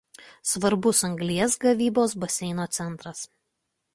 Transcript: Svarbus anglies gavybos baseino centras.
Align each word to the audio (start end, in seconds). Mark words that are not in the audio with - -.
Svarbus 0.51 1.01
anglies 1.09 1.57
gavybos 1.65 2.17
baseino 2.23 2.67
centras. 2.79 3.23